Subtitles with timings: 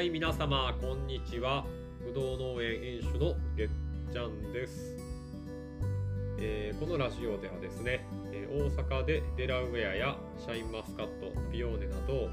[0.00, 1.62] はい皆様こんにちは。
[2.02, 3.68] ぶどう農園園主のげっ
[4.10, 4.96] ちゃんです、
[6.38, 12.30] えーこのラジオではですね、えー大阪でデラウェアやシャインマスカットピオーネなど、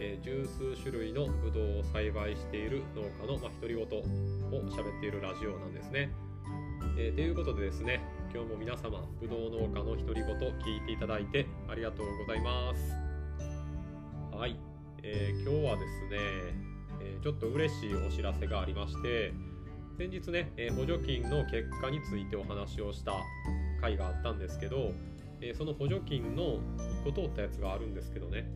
[0.00, 3.86] えー十数種類のぶどうを栽培している農家の、まあ、独り言を
[4.72, 6.10] 喋っているラジオなんですね、
[6.98, 8.00] えということでですね
[8.34, 14.36] 今日も皆様ぶどう農家の独り言聞いていただいてありがとうございます。
[14.36, 14.56] はい、
[15.04, 16.73] え今日はですね、
[17.04, 19.32] えーちょっと嬉しいお知らせがありまして
[19.96, 23.12] 先日ね、えー補助金の結果についてお話をした
[23.80, 24.92] 回があったんですけど、
[25.40, 26.58] えーその補助金の
[27.02, 28.46] 1個通ったやつがあるんですけどね。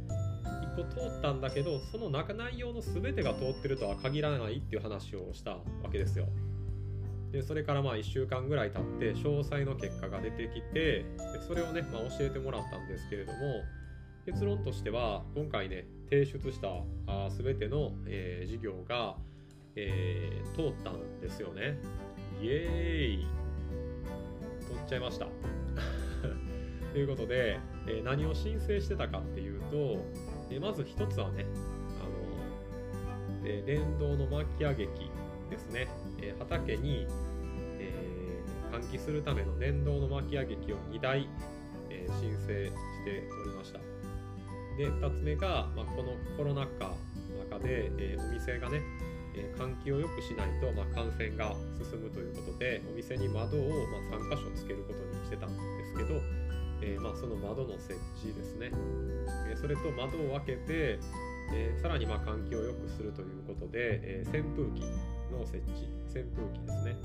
[0.76, 5.60] 1個通ったんだけどその中内容の全てが通ってるとは限らないっていう話をしたわ
[5.90, 6.26] けですよ。
[7.32, 11.06] でそれからまあ1週間ぐらい経って詳細の結果が出てきてで
[11.46, 13.38] それをね、まあ、教えてもらったんですけれども
[14.24, 16.68] 結論としては今回ね提出した
[17.06, 19.16] あ全ての、えー事業が、
[19.76, 21.78] えー通ったんですよね。
[22.42, 23.26] イエーイ。
[24.60, 25.26] 通っちゃいました。
[26.92, 30.02] ということで、えー何を申請してたかっていうと、
[30.50, 31.44] えーまず一つはね
[32.00, 32.10] あの、
[33.44, 35.10] えー電動の巻き上げ機
[35.50, 35.88] ですね、
[36.22, 37.06] えー畑に、
[37.78, 41.28] えー換気するための電動の巻き上げ機を2台、
[41.90, 43.97] えー申請しておりました。
[44.78, 46.94] で2つ目が、まあ、このコロナ禍
[47.34, 48.80] の中で、えーお店がね、
[49.34, 53.68] えー換気を良くしないと、まあ、感染が進むということでお店に窓を、
[54.10, 56.20] まあ、3箇所つけることにしてたんですけど、
[56.80, 58.70] えーまあ、その窓の設置ですね、
[59.50, 61.00] えそれと窓を開けて、
[61.52, 64.82] えさらにま換気を良くするということで、え扇風機
[65.32, 66.96] の設置扇風機ですね。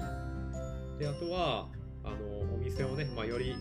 [0.99, 1.69] であとは
[2.03, 3.55] あのお店をね、ま、より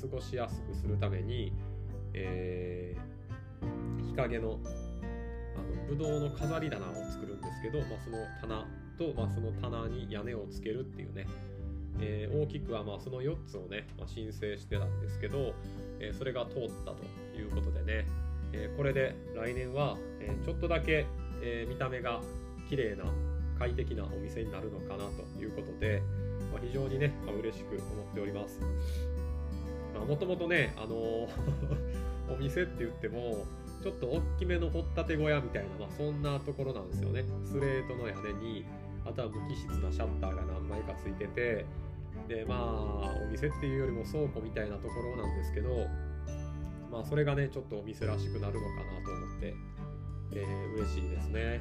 [0.00, 1.52] 過ごしやすくするために、
[2.14, 3.14] えー
[4.06, 4.60] 日陰の
[5.56, 11.26] あのぶどうの飾り棚を作るんですけど、まあ、その棚と、まあ、その棚に屋根をつけるっていうね、
[12.00, 15.54] えー大きくはまあその4つをね、まあ、申請してたんですけど、
[16.00, 17.02] えーそれが通ったと
[17.36, 18.06] いうことでね、
[18.52, 21.06] えーこれで来年は、えーちょっとだけ、
[21.42, 22.20] えー見た目が
[22.68, 23.04] 綺麗な
[23.58, 26.02] 快適なお店になるのかなということで、
[26.52, 28.60] まあ、非常にね、まあ、嬉しく思っております。
[30.00, 31.28] もともとね、あのー
[32.32, 33.44] お店って言っても、
[33.82, 37.24] ちょっと大きめの掘ったて小屋みたいな、まあ、そんなところなんですよね。
[37.44, 38.64] スレートの屋根に、
[39.04, 41.66] あとは無機質なシャッターが何枚かついてて、
[42.26, 45.86] で、まあ、お店っていうよりも倉庫みたいなところなんですけど、
[46.90, 49.54] まあ、それがね、ちょっとお店らしくなるのかなと思って、
[50.32, 51.60] えー嬉しいですね。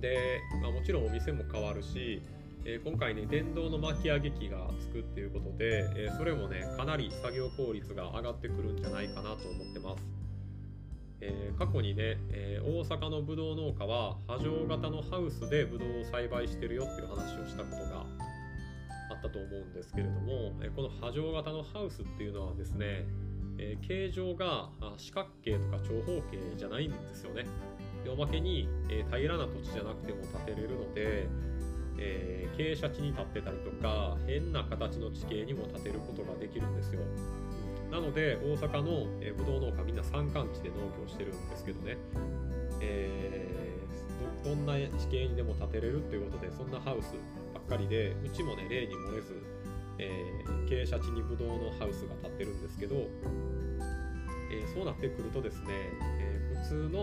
[0.00, 2.20] で、まあ、もちろんお店も変わるし、
[2.64, 10.02] えー今回ね電動の巻き上げ機がつくっていうことで、えーそれもねかなり作業効率が上がってくるんじゃないかなと思ってます、
[11.20, 18.06] えー過去にね、え大阪のぶどう農家は波状型のハウスでぶどうを栽培してるよっていう話をしたことが
[19.10, 23.04] あったと思うんですけれども、えこの波状型のハウスっていうのはですね、
[23.58, 27.46] え形状が四角形とか長方形じゃないんですよね。
[28.10, 31.28] おまけに、え平らな土地じゃなくても建てれるので、
[31.98, 37.00] えー傾斜地に立ってたりとか変な形の地形にも建てることができるんですよ。
[37.90, 41.96] なので大阪の、えー、ブドウ農家みんな山間地で農業してるんですけどね、
[42.80, 43.62] えー
[44.44, 47.14] どんな地形にでも建てれるっていうことでそんなハウス
[47.54, 49.40] ばっかりでうちもね例に漏れず、
[49.98, 55.66] えー傾斜地にブドウのハウスが建ってるんですけど、えそうなってくるとですね、
[56.18, 56.98] え普通の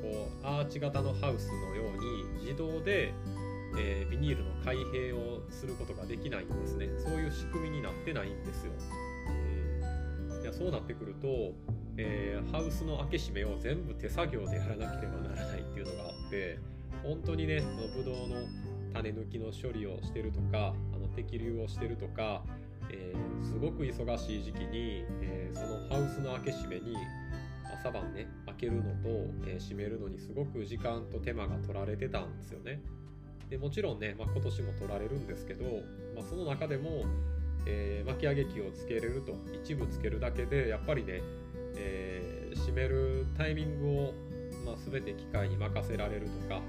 [0.00, 3.12] こうアーチ型のハウスのように自動で、
[3.76, 6.88] えービニールの開閉をすることができないんですね。
[6.98, 8.72] そういう仕組みになってないんですよ、
[9.30, 11.52] えーいやそうなってくると、
[11.96, 16.58] えーハウスの開け閉めを全部手作業でやらなければならないっていうのがあって
[17.02, 18.36] 本当にねそのブドウの
[18.94, 22.42] 種抜きの処理をしてるとかあの摘粒をしてるとか、
[22.90, 26.96] えーすごく忙しい時期に、えそのハウスの開け閉めに
[27.72, 29.08] 朝晩ね開けるのと、
[29.46, 32.80] え閉めるのにすごく時間と手間が取られてたんですよね。
[33.50, 35.64] でもちろんね、まあ、今年も取られるんですけど、
[36.14, 37.04] まあ、その中でも、
[37.66, 41.22] えー巻き上げ機をつけれると一部つけるだけでやっぱりね、
[41.76, 44.14] えー閉めるタイミングを、
[44.64, 46.60] まあ、全て機械に任せられるとか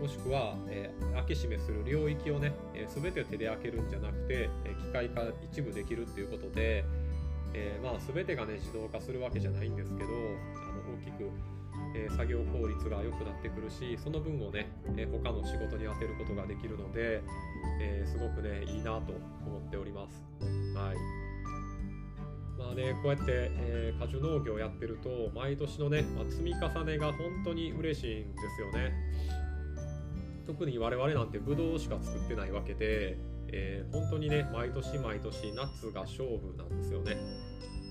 [0.00, 5.22] もしくは、えー開け閉めする領域をね、えー全て手で開けるんじゃなくて、え機械化
[5.52, 6.84] 一部できるっていうことで、
[7.54, 10.16] えまあ、全てがね自動化するわけじゃないんですけどあの
[10.94, 11.30] 大きく、
[11.94, 17.22] え作業効率が良くなってくるしその分をね、え他の仕事に充てることができるので、
[17.80, 19.12] えーすごくねいいなと
[19.46, 20.24] 思っております。
[20.74, 20.96] はい。
[22.58, 28.94] まあ、ね、こうやって、えー、果樹農業やってると毎年のね、まあ、積み重ねが本当に嬉しいんですよね。
[30.46, 33.18] 特に我々なんてブドウしか作ってないわけで、
[33.48, 37.16] えー、本当にね毎年毎年夏が勝負なんですよね、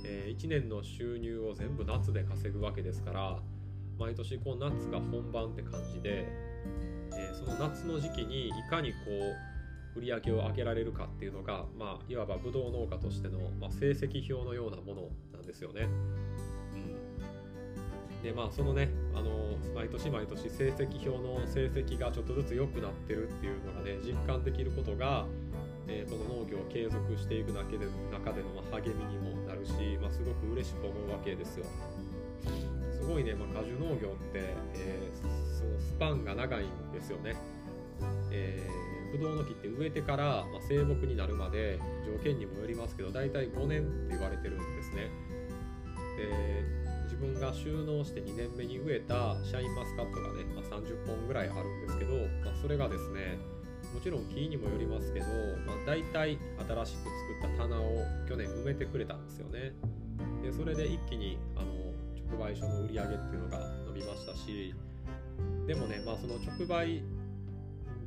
[0.06, 3.40] え、1年の収入を全部夏で稼ぐわけですから
[3.98, 6.28] 毎年こう夏が本番って感じで、
[7.16, 8.98] えその夏の時期にいかにこ
[9.96, 15.88] う売り上げを上げられるかっていうのが、まあ、いわばブドウ農家としての、まあ、成績表のようなものなんですよね。
[18.20, 25.26] うん、でまあそのねあの毎年毎年成績表の成績がちょっとずつ良くなってるっていうのがね実感できることが、
[25.88, 29.72] えー、この農業を継続していくだけで中での励みにもなるし、
[30.02, 31.66] まあ、すごく嬉しく思うわけですよ。
[33.06, 37.36] ごいね、まあ、果樹農業って、えー、そのスパンが長いんですよね。
[38.32, 38.86] えー
[39.18, 45.10] ブドウの木って植えてから、まあ、生木になるまで条件にもよりますけど大体5年って言われてるんですね。
[46.18, 52.14] で自分が収納して2年目に植えたシャインマスカットがね、まあ、30本ぐらいあるんですけど、
[52.44, 53.38] まあ、それがですね
[53.94, 55.26] もちろん木にもよりますけど、
[55.66, 56.38] まあ、大体
[56.68, 59.74] 新しく作った棚を去年埋めてくれたんですよね。
[60.44, 61.85] でそれで一気にあの
[62.30, 64.74] 直売所の売り上げっていうのが伸びましたし
[65.68, 67.04] でもね、まあ、その直売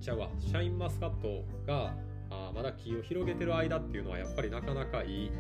[0.00, 1.94] ちゃうわシャインマスカットが
[2.30, 5.30] あまだ木を広げてる間っていうのはやっぱりなかなかいい、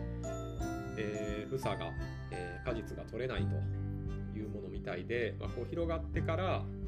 [0.96, 1.92] えー、房が、
[2.30, 3.54] えー、果実が取れないと
[4.36, 6.44] いうものみたいで、まあ、こう広がってから、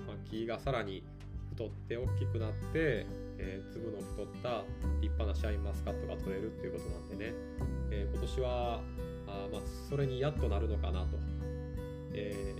[0.07, 1.05] まあ、木がさらに
[1.51, 3.07] 太って大きくなって、
[3.39, 4.65] えー、粒の太った
[5.01, 7.35] 立派なシャインマスカットが取れるっていうことなんでね、
[7.91, 8.81] え今年は
[9.27, 11.30] あ、まあ、それにやっとなるのかなと。
[12.13, 12.55] え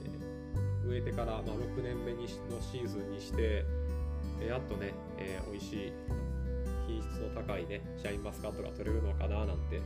[0.87, 3.65] 植えてから、まあ、6年目にのシーズンにして、
[4.41, 5.93] えやっとね、えー、美味しい
[6.87, 9.77] 品質の高いねシャインマスカットが取れるのかななんて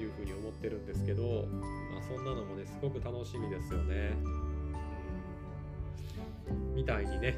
[0.00, 1.46] いうふうに思ってるんですけど、
[1.92, 4.12] まあ、そんなのもねすごく楽しみですよね。
[6.74, 7.36] みたいにね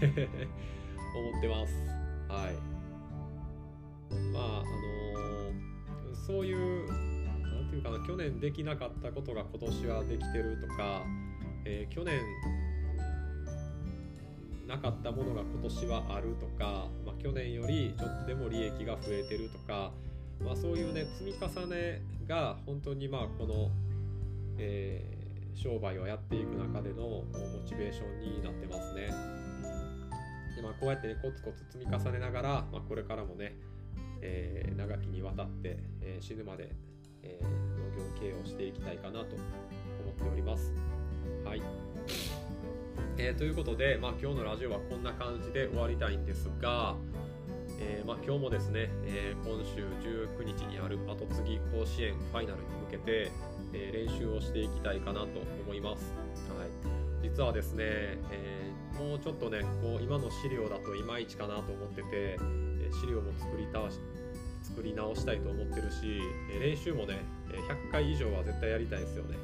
[0.02, 1.74] 思ってます。
[2.28, 2.78] はい。
[4.32, 7.07] まああのー、そういう
[7.70, 11.02] て言うかな去年できなかったことが今年はできてるとか、
[11.64, 12.20] えー、去年
[14.66, 19.92] なかったものが今年はあるとか、まあ、去年よりちょっとでも利益が増えてるとか、
[20.44, 23.70] まあ、そういうね積み重ねが本当にまあこの、
[24.58, 27.24] えー、商売をやっていく中でのモ
[27.66, 29.38] チベーションになってますね。
[30.54, 33.54] でまあ、こうやって、ね、コツコツ積み重ねながら、まあ、これからもね、
[34.20, 36.74] えー、長きにわたって、えー、死ぬまで、
[37.28, 37.48] え農
[37.96, 40.72] 業経営をしていきたいかなと思っております。
[41.44, 41.62] はい。
[43.16, 46.96] えー、ということで、まあ、今日のラジオはこんな感じで終わりたいんですが、
[47.80, 49.84] えー、まあ、今日もですね、えー、今週
[50.38, 53.30] 19日にある後継ぎ甲子園ファイナルに向けて、
[53.72, 56.14] え練習をしていきたいかなと思います。
[56.56, 56.68] はい、
[57.22, 57.84] 実はですね、
[58.30, 62.38] えもうちょっとねこう今の資料だといまいちかなと思ってて、え
[63.00, 63.80] 資料も作りた
[64.78, 66.22] 作り直したいと思ってるし、
[66.60, 67.18] 練習もね
[67.50, 69.36] 100回以上は絶対やりたいですよね。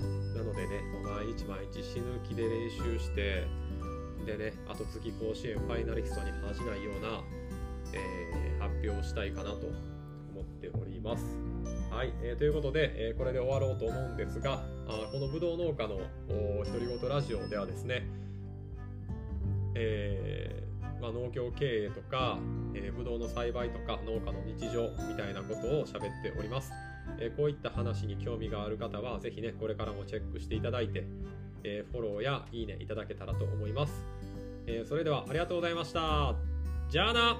[0.00, 3.44] うんなのでね、毎日毎日死ぬ気で練習して、
[4.24, 7.20] でね、あと次甲子園ファイナリストに恥じないような、
[7.92, 9.66] えー、発表をしたいかなと
[10.32, 11.36] 思っております。
[11.90, 16.00] はい、えー、ということで、えー、これで終わろうと思うんですが、あこのぶどう農家の
[16.64, 18.06] 独り言ラジオではですね、
[19.74, 20.67] えー、
[21.00, 22.38] まあ、農業経営とか、
[22.74, 26.72] えー、ぶどうの栽培とか農家の日常みたいなことを喋っております。
[27.20, 31.06] えこういった話に興味がある方は、是非ね、これからもチェックしていただいて、
[31.64, 34.04] えフォローやいいねいただけたらと思います。
[34.66, 36.34] えそれではありがとうございました。
[36.90, 37.36] じゃあな